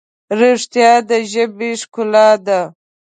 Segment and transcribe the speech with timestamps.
[0.39, 2.61] رښتیا د ژبې ښکلا ده.